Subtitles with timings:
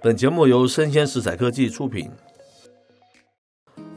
[0.00, 2.08] 本节目由生鲜食材科技出品，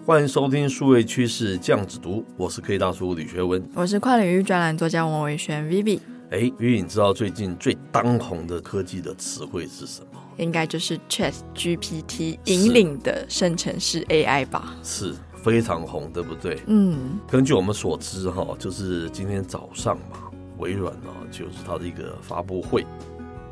[0.04, 6.00] 欢迎收听数位趋势酱子读，我是科技大叔李学文，我是跨领域专栏作家王维轩 Vivi。
[6.32, 10.20] 哎，Vivi，你知道最近最当红的科技的词汇是什么？
[10.38, 14.76] 应该就是 Chat GPT 引领的生成式 AI 吧？
[14.82, 15.14] 是
[15.44, 16.60] 非常红，对不对？
[16.66, 22.84] 嗯，根据我们所知，哈，就是今天早上嘛，微软呢，就是它的一个发布会。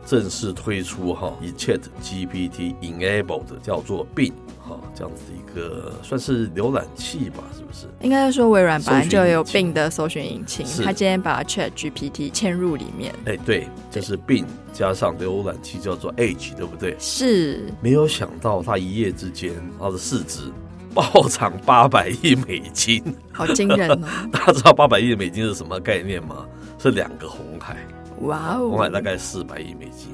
[0.10, 7.86] 正式推出哈，以 Chat GPT enabled 叫做 Bing 哈，这样子一个算是浏览器吧，是不是？
[8.02, 13.14] 应该说微软本来就有 Bing 的搜寻引擎，它今天把 Chat GPT 嵌入里面。
[13.26, 16.96] 哎，对，就是 Bing 加上浏览器叫做 Edge，对不对？
[16.98, 17.68] 是。
[17.80, 20.52] 没有想到它一夜之间，它的市值
[20.92, 24.00] 暴涨八百亿美金，好惊人哦！
[24.34, 26.48] 大家知道八百亿美金是什么概念吗？
[26.80, 27.78] 是两个红海。
[28.22, 28.70] 哇哦！
[28.70, 30.10] 红海大概四百亿美金，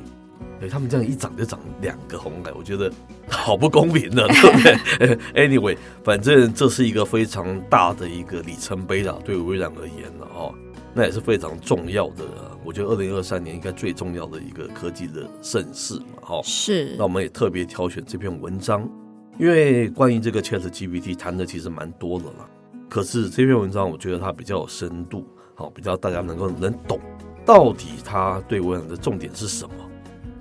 [0.59, 2.91] 对，他们这样一涨就涨两个红海，我觉得
[3.27, 5.17] 好不公平的， 对不对？
[5.47, 10.53] Anyway，反正这是一个非常大的一个里程碑了，对微软而言了哦，
[10.93, 12.23] 那也是非常重要的。
[12.63, 16.41] 我觉得二零二三年应该最重要的一个科技的盛事嘛，哈。
[16.43, 16.95] 是。
[16.97, 18.89] 那我们也特别挑选这篇文章，
[19.37, 22.49] 因为关于这个 ChatGPT 谈的其实蛮多的了，
[22.89, 26.99] 可是这篇文章我觉得它比较有深度，好，比较大家能够能懂。
[27.45, 29.75] 到底它对微软的重点是什么？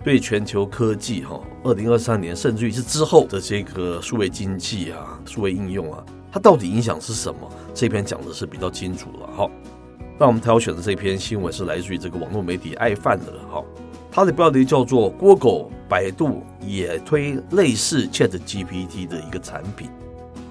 [0.03, 7.41] 对全球科技哈，二零二三年甚至于是之后的这个数位经济啊、数位应用啊，它到底影响是什么？
[7.73, 9.51] 这篇讲的是比较清楚了哈。
[10.19, 13.65] 那我们挑选的这篇新闻是来自于这个网络媒体爱范的哈，
[14.13, 19.89] 它的标题叫做 “Google、百度也推类似 ChatGPT 的一个产品，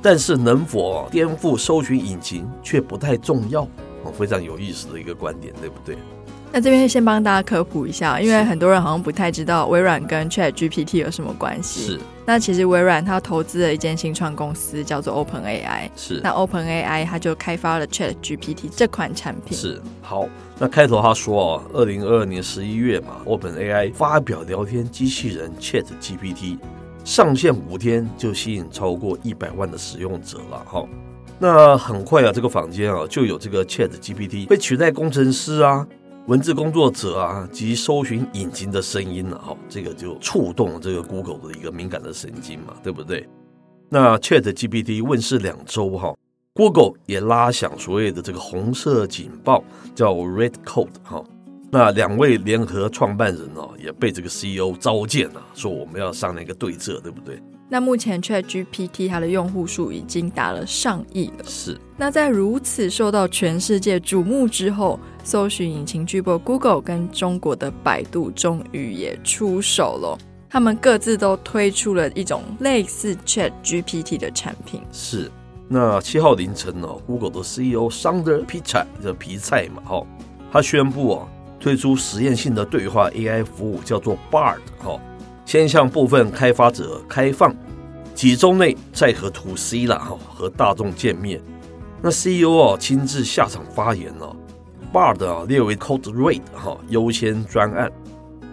[0.01, 3.67] 但是能否颠覆搜寻引擎却不太重要”，
[4.13, 5.95] 非常有意思的一个观点，对不对？
[6.55, 11.87] 那这边先帮大家科普一下，因为很多人好像不太知道微软跟 Chat GPT 有什么关系。
[11.87, 11.99] 是。
[12.27, 15.89] 那其实微软它投资了一间新创公司，叫做 Open AI。
[15.95, 16.21] 是。
[16.23, 19.57] 那 Open AI 它就开发了 Chat GPT 这款产品。
[19.57, 19.81] 是。
[20.03, 26.59] 好，那开头他说哦，二零二二年十一月嘛，Open AI 发表聊天机器人 Chat GPT
[27.03, 30.63] 上线五天就吸引超过一百万的使用者了。
[30.67, 30.85] 哈，
[31.39, 35.87] 那很快啊，这个坊间啊就有这个 Chat GPT 被取代工程师啊。
[36.27, 43.27] 文字工作者啊，及搜寻引擎的声音了哈，这个就触动了这个 Google 的一个敏感的神经嘛，对不对？
[43.89, 46.15] 那 Chat GPT 问世两周哈
[46.53, 49.61] ，Google 也拉响所谓的这个红色警报，
[49.93, 51.21] 叫 Red Code 哈。
[51.69, 57.37] 那两位联合创办人哦，也被这个 CEO 召见了，说我们要商量一个对策，对不对？
[57.69, 61.45] 那目前 ChatGPT 它的用户数已经达了上亿了。
[61.45, 61.79] 是。
[61.97, 70.17] 那在如此受到全世界瞩目之后，搜寻引擎巨擘 Google 跟中国的百度终于也出手了。
[70.49, 74.81] 他们各自都推出了一种类似 ChatGPT 的产品。
[74.91, 75.31] 是。
[75.67, 80.05] 那七号凌晨呢，Google 的 CEO Sundar Pichai 的皮菜嘛，哈，
[80.51, 81.27] 他宣布啊，
[81.59, 84.99] 推出实验性的对话 AI 服务，叫做 Bard，哈。
[85.53, 87.55] 先向部分开发者开放，
[88.15, 91.39] 几周内再和 To C 了哈，和大众见面。
[92.01, 94.35] 那 CEO 啊亲自下场发言了
[94.91, 97.91] ，Bard 啊列为 Code Red 哈优先专案，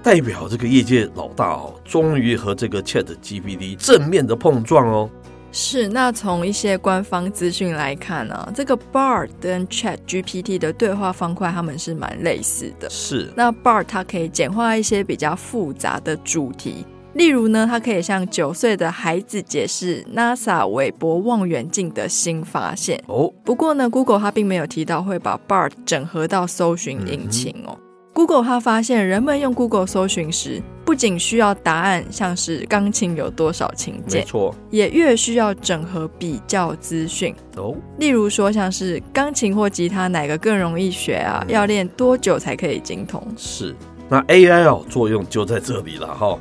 [0.03, 5.09] 代表这个业界老大哦，终于和这个 Chat GPT 正面的碰撞哦。
[5.53, 12.89] 是，那从一些官方资讯来看呢、啊，这个 Bard 跟 Chat GPT 的对话方块，他们是蛮类似的。
[12.89, 23.03] 是，那 Bard 它可以简化一些比较复杂的主题，例如呢，它可以向九岁的孩子解释 NASA 韦伯望远镜的新发现。
[23.09, 27.77] 哦，不过呢，Google 它并没有提到会把 Bard 整合到搜寻引擎哦。
[27.77, 37.35] 嗯 Google 它发现，人们用 Google 搜寻时，不仅需要答案，像是钢琴有多少琴键，没错，也越需要整合比较资讯。
[37.57, 41.45] 哦，例如说，像是钢琴或吉他哪个更容易学啊？
[41.47, 43.25] 嗯、要练多久才可以精通？
[43.37, 43.75] 是，
[44.09, 46.37] 那 AI 哦，作用就在这里了哈。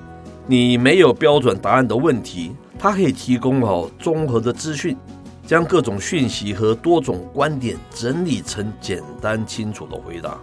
[0.47, 4.97] 你没有标准答案的问题，它可以提供好综合的资讯，
[5.45, 10.35] 将各种讯息和多种观点整理成简单清楚的回答。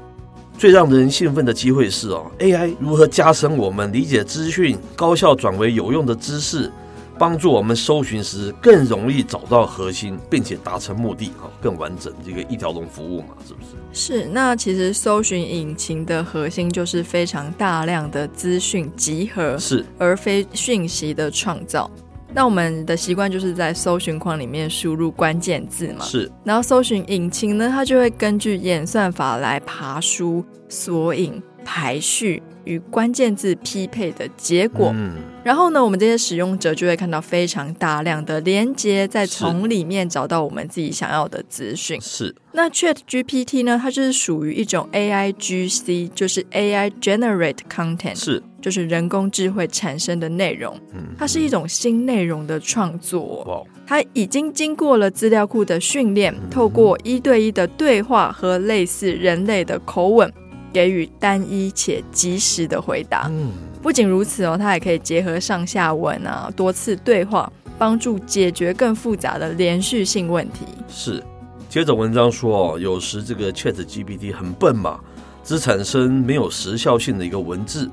[0.58, 6.72] 最让人兴奋的机会是哦，AI 如何加深我们理解资讯，高效转为有用的知识，
[7.18, 11.30] 帮助我们搜寻时更容易找到核心，并且达成目的，
[11.60, 13.60] 更完整这个一条龙服务嘛，是不
[13.92, 14.14] 是？
[14.14, 14.26] 是。
[14.26, 21.90] 那其实搜寻引擎的核心就是非常大量的资讯集合，是，而非讯息的创造。
[22.32, 26.30] 那我们的习惯就是在搜寻框里面输入关键字嘛，是。
[26.44, 34.90] 然后搜寻引擎呢，它就会根据演算法来爬书、索引、排序，与关键字匹配的结果。
[34.94, 41.98] 嗯，然后呢，我们这些使用者就会看到非常大量的连接，再从里面找到我们自己想要的资讯。
[42.00, 42.34] 是。
[42.52, 43.78] 那 Chat GPT 呢？
[43.80, 50.78] 它就是属于一种 AIGC，就是 AI Generate Content，是，就是人工智慧产生的内容。
[50.94, 53.44] 嗯，它是一种新内容的创作。
[53.44, 60.32] 哇，它已经经过了资料库的训练，透过一对一的对话和类似人类的口吻，
[60.72, 63.28] 给予单一且及时的回答。
[63.30, 63.52] 嗯，
[63.82, 70.66] 不仅如此哦，它还可以结合上下文啊，多次对话，帮助解决更复杂的连续性问题。
[70.88, 71.22] 是。
[71.68, 75.00] 接着文章说，有时这个 Chat GPT 很笨嘛，
[75.44, 77.90] 只产生没有时效性的一个文字，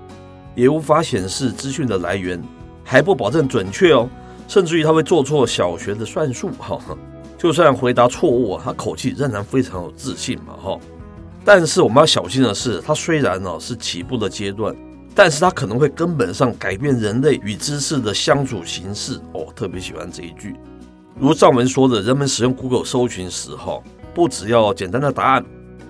[0.56, 2.42] 也无法显示资讯的来源，
[2.84, 4.08] 还不保证准确哦，
[4.48, 6.80] 甚至于它会做错小学的算术哈。
[7.38, 10.80] 就算回答错误，他口气仍然非常有自信嘛哈。
[11.45, 14.75] 但是我们要小心的是，它虽然呢是起步的阶段，
[15.13, 19.48] 但是它可能会根本上改变人类与知识的相处形式哦。
[19.56, 20.56] 特别喜欢这一句。
[21.19, 23.81] 如上文说的，人们使用 Google 搜寻时，哈，
[24.13, 25.45] 不只要简单的答案，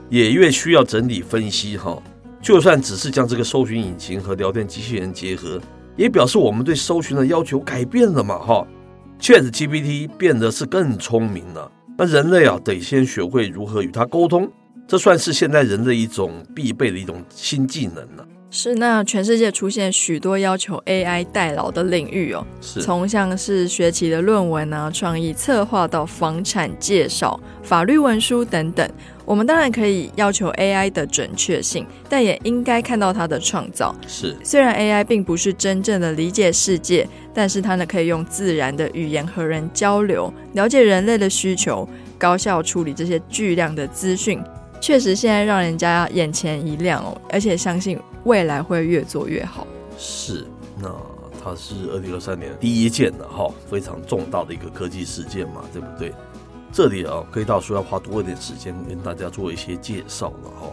[0.10, 2.02] 也越需要整理分析，哈。
[2.42, 5.62] 就算只是将这个搜寻引擎和聊天机器人结合，
[5.96, 8.68] 也表示我们对搜寻的要求改变了嘛，哈。
[9.22, 14.52] ChatGPT 变得是更聪明了，那人类啊，得先学会如何与它沟通，
[14.88, 18.28] 这算是现代人的一种必备的一种新技能了。
[18.56, 28.88] 是，那全世界出现许多要求 AI 代劳的领域哦，是从像是学期的论文啊、创意策划到房产介绍、法律文书等等。
[29.26, 33.96] 我们当然可以要求 AI 的准确性，但也应该看到它的创造。
[34.08, 41.90] 是，虽然 AI 并不是真正的理解世界，但是它呢可以用自然的语言和人交流，了解人类的需求，
[42.20, 44.40] 高效处理这些巨量的资讯。
[44.84, 49.66] 确实，现在让人家眼前一亮哦，而且相信未来会越做越好。
[49.98, 50.46] 是，
[50.78, 50.94] 那
[51.42, 56.14] 它是二零二三年第一件的哈，非常重大的一个科技事件嘛，对不对？
[56.74, 60.68] 这里啊，可以大叔要花多一点时间跟大家做一些介绍了哈。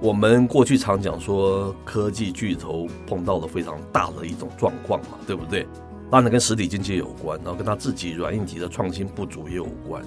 [0.00, 5.66] 我们过去常讲说，科技巨头碰到了非常大的一种状况嘛，对不对？
[6.10, 10.02] 当然跟实体经济有关，然后跟他自己软硬体的创新不足也有关。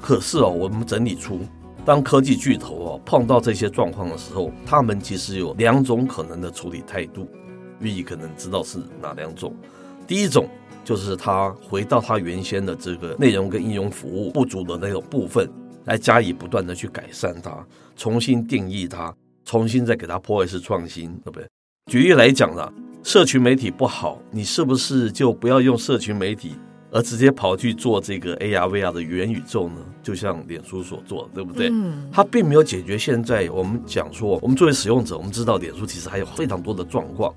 [0.00, 1.40] 可是哦，我们整理出。
[1.88, 7.26] 当科技巨头啊碰到这些状况的时候，他们其实有两种可能的处理态度，
[7.80, 9.56] 寓意可能知道是哪两种。
[10.06, 10.46] 第一种
[10.84, 15.50] 就是他回到他原先的这个内容跟应用服务不足的那种部分，
[15.86, 19.10] 来加以不断的去改善它，重新定义它，
[19.46, 21.48] 重新再给它破坏式创新，对不对？
[21.90, 22.70] 举例来讲啦，
[23.02, 26.52] 社群媒体不好，你是不是就不要用社群媒体？
[26.90, 29.76] 而直接跑去做这个 AR VR 的元宇宙呢？
[30.02, 31.68] 就像脸书所做的，对不对？
[31.70, 37.34] 嗯，它并没有解决现在我们讲说，我们作为使用者，我们知道脸书其实还有非常多的状况，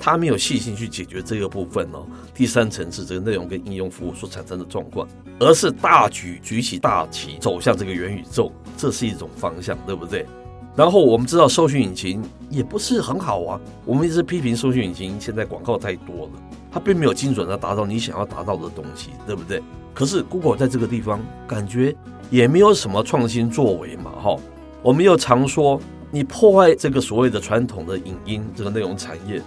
[0.00, 2.06] 它没有细心去解决这个部分哦。
[2.34, 5.06] 第三层次这个内容跟应用服务所产生的状况，
[5.38, 10.26] 而是大举举起大旗走向这个元宇宙，这是一种方向，对不对？
[10.76, 16.30] 然后我们知道搜寻引擎也不是很好啊，我们一直批评搜寻引擎现在广告太多了。
[16.72, 19.62] 它并没有精准的达到你想要达到的东西，对不对？
[19.94, 21.94] 可是 Google 在这个地方感觉
[22.30, 24.36] 也没有什么创新作为嘛，哈。
[24.82, 25.80] 我们又常说，
[26.10, 29.40] 你破坏这个所谓的传统的影音这个内容产业，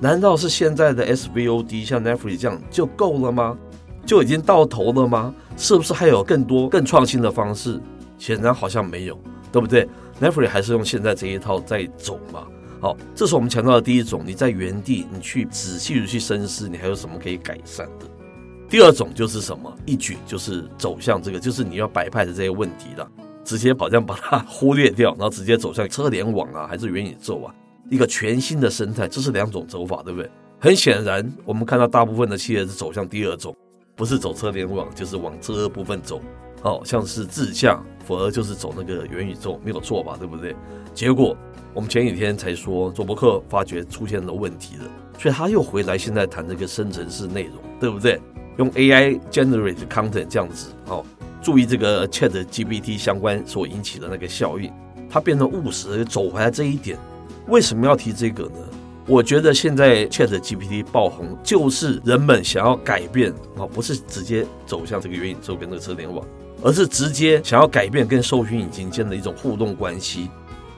[0.00, 3.54] 难道是现在的 SVOD 像 Netflix 这样就够了吗？
[4.06, 5.34] 就已经到头了吗？
[5.58, 7.78] 是不是还有更多更创新的方式？
[8.16, 9.18] 显然好像没有，
[9.52, 9.86] 对不对
[10.20, 12.46] ？Netflix 还是用现在这一套在走嘛。
[12.80, 18.06] 好，这是我们强调的第一种，你在原地，你去仔细的去深思，你还有什么可以改善的。
[18.68, 23.06] 第二种就是什么，一举就是走向这个，就是你要摆拍的这些问题了，
[23.44, 27.54] 直接好像把它忽略掉，然后直接走向车联网啊，还是元宇宙啊，
[27.90, 30.30] 一个全新的生态，这是两种走法，对不对？
[30.58, 33.54] 很显然，我们看到大部分的企业是走向第二种，
[33.96, 36.22] 不是走车联网，就是往这部分走，
[36.62, 40.16] 哦，像是自驾，否则就是走那个元宇宙，没有错吧？
[40.18, 40.54] 对不对？
[40.94, 41.36] 结果。
[41.72, 44.84] 我们前几天才说，做博客发觉出现了问题了，
[45.16, 48.20] 所以他又回来，现在谈这个生成式内容，对不对？
[48.56, 51.04] 用 AI generate content 这样子，哦，
[51.40, 54.68] 注意这个 Chat GPT 相关所引起的那个效应，
[55.08, 56.98] 它变成务实，走回来这一点。
[57.46, 58.58] 为什么要提这个呢？
[59.06, 66.26] 我觉得现在 Chat GPT 爆红，就是人们想要改变，哦，不是直接走向这个元宇宙跟那个车联网，
[66.62, 70.30] 而是直接想要改变跟搜寻引擎间的一种互动关系。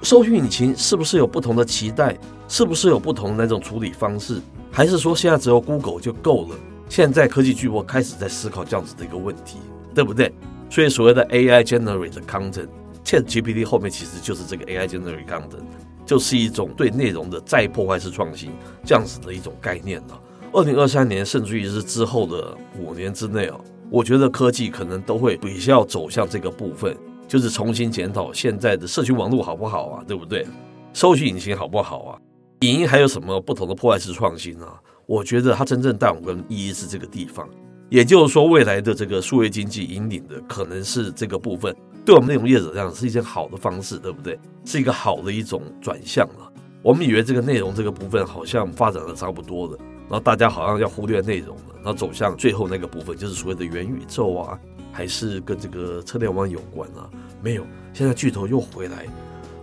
[0.03, 2.17] 搜寻引擎是不是有不同的期待？
[2.49, 4.41] 是不是有不同的那种处理方式？
[4.71, 6.57] 还是说现在只有 Google 就够了？
[6.89, 9.59] 现在科技巨擘开始在思考这样子的一个问题，
[9.95, 10.33] 对不对？
[10.69, 15.65] 所以所谓的 AI generate content，ChatGPT 后面其实就是这个 AI generate content。
[16.05, 18.51] 就是一种对内容的再破坏式创新
[18.85, 20.21] 这样子的一种概念了。
[20.53, 23.61] 二零二三年甚至于是之后的五年之内哦，
[23.93, 26.97] 我觉得科技可能都会比较走向这个部分，
[27.29, 30.47] 就是重新检讨现在的社群网络好不好啊，对不对？
[30.95, 32.19] 搜寻引擎好不好啊？
[32.61, 34.81] 影音还有什么不同的破坏式创新啊？
[35.05, 37.47] 我觉得它真正带我们意义是这个地方，
[37.91, 44.39] 也就是说，未来的这个数位经济引领的可能是这个部分，对我们内容业者这样是一件好的方式，对不对？
[44.65, 46.52] 是一个好的一种转向了。
[46.83, 54.59] 我们以为这个内容这个部分好像发展的差不多了，然后大家好像要忽略内容了，然后走向最后那个部分，就是所谓的元宇宙啊，
[54.91, 57.09] 还是跟这个车联网有关啊？
[57.41, 59.07] 没有，现在巨头又回来。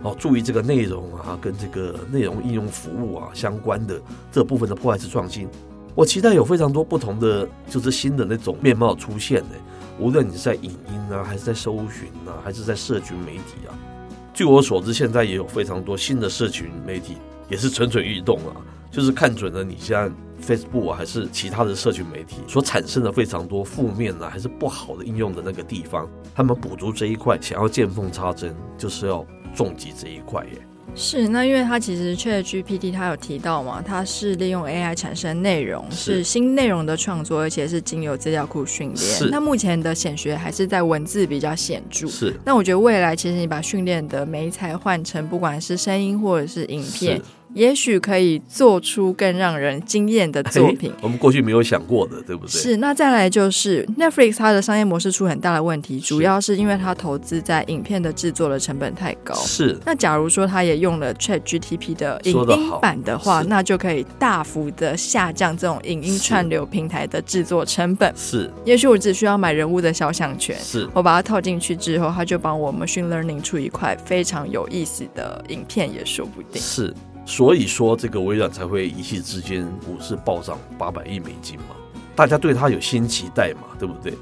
[0.02, 4.00] 哦，注意这个内容啊，跟这个内容应用服务啊相关的
[4.32, 5.46] 这部分的破坏式创新，
[5.94, 9.50] 我期待有非常多不同的，就是新的那种面貌出现呢。
[9.98, 13.76] 无论你是在影音啊，还是在搜寻啊，还是在社群媒体啊，
[14.40, 17.18] 据我所知，现在也有非常多新的社群媒体
[17.50, 18.56] 也是蠢蠢欲动啊，
[18.90, 20.10] 就是看准了你现在
[20.42, 29.26] Facebook 啊，还是其他的社群媒体所产生的非常多负面啊，还是不好的应用的那个地方，他们补足这一块，想要见缝插针，就是要。
[29.52, 30.52] 重击这一块耶，
[30.94, 38.96] 是那因为它其实 ChatGPT 它有提到嘛，它是利用 AI 产生内容，是，是新内容的创作，而且是经由资料库训练。
[38.96, 42.06] 是那目前的显学还是在文字比较显著。
[42.06, 47.20] 是那我觉得未来其实你把训练的媒材换成不管是声音或者是影片。
[47.54, 52.50] 也许可以做出更让人惊艳的作品，我们过去没有想过的，对不对？
[52.50, 52.76] 是。
[52.76, 59.34] 那再来就是 Netflix 它的商业模式出很大的问题，主要是因为它投资在影片的制作的成本太高。
[59.34, 59.76] 是。
[59.84, 68.12] 那假如说它也用了 ChatGPT 的影音版的话，那就可以大幅的下降这种影音串流平台的制作成本。
[68.16, 68.50] 是。
[68.64, 76.60] 也许我只需要买人物的肖像权，是我把它套进去之后，它就帮我 machine learning 出一块非常有意思的影片，也说不定。
[76.62, 76.94] 是。
[77.30, 81.76] 所以说，这个微软才会一气之间股市暴涨八百亿美金嘛？
[82.16, 83.68] 大家对它有新期待嘛？
[83.78, 84.14] 对不对？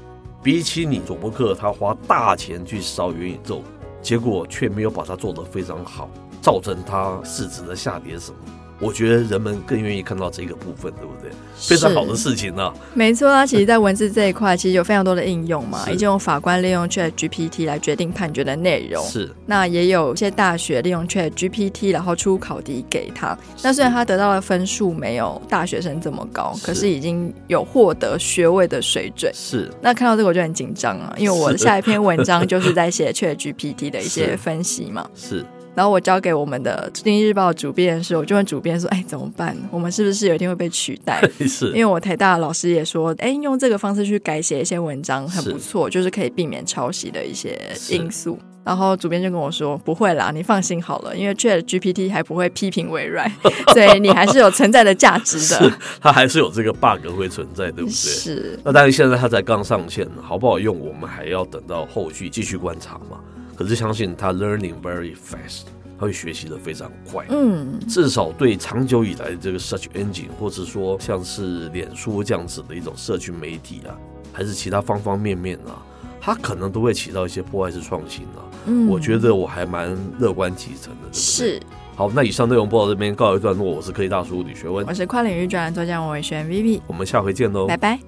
[0.43, 3.63] 比起你佐伯克，他花大钱去烧元宇宙，
[3.99, 6.07] 结果却没有把它做得非常好，
[6.39, 8.37] 造成它市值的下跌什么？
[8.79, 11.31] 我觉得人们更愿意看到这个部分，对不对？
[11.57, 12.73] 非常好的事情呢、啊。
[12.93, 15.85] 没错啊，其实，在文字这一块，其实有非常多的应用嘛。
[15.91, 19.05] 已经有法官利用 Chat GPT 来决定判决的内容。
[19.05, 19.29] 是。
[19.45, 23.37] 那也有一些大学利用 Chat GPT，然后出考题给他。
[23.61, 29.29] 那虽然他得到的分数没有大学生这么高，可是已经有获得学位的水准。
[29.35, 29.69] 是。
[29.81, 35.09] 那看到这个我就很紧张啊，因为我的下一篇文章就是在写 Chat GPT 的一些分析嘛。
[35.13, 35.39] 是。
[35.39, 35.45] 是
[35.79, 39.55] 然后我交给我们的《经济日报》主编的时候，我就问主编说：“哎，怎么办？
[39.71, 47.57] 我们是不是有一天会被取代？” 是，因为我台大的老师也说：“哎，用这个方式去改写一些文章很不错，是就是可以避免抄袭的一些
[47.89, 53.31] 因素。”然后主编就跟我说：“不会啦，你放心好了，因为 ChatGPT 还不会批评微软，
[53.73, 55.71] 所以你还是有存在的价值的。
[56.01, 57.89] 它还是有这个 bug 会存在，对不对？
[57.89, 58.59] 是。
[58.65, 63.17] 那但是现在它才刚上线，好不好用，我们还要等到后续继续观察嘛。”
[63.59, 65.63] 可是相信他 learning very fast，
[65.99, 67.25] 他会学习的非常快。
[67.27, 73.91] 嗯，至少对长久以来的这个 search engine，或者说像是脸书这样子的一种社群媒体啊，
[74.31, 75.83] 还是其他方方面面啊，
[76.21, 78.39] 它可能都会起到一些破坏式创新啊。
[78.67, 81.01] 嗯，我觉得我还蛮乐观其成的。
[81.01, 81.19] 对不对？
[81.19, 81.59] 是。
[81.97, 83.65] 好，那以上内容播到这边告一段落。
[83.65, 87.99] 我是科技大叔李学文，我是跨领域专栏作家王伟轩 Vivi，我们下回见喽，拜拜。